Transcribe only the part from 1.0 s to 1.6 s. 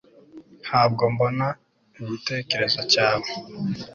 mbona